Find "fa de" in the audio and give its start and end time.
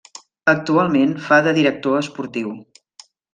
1.25-1.53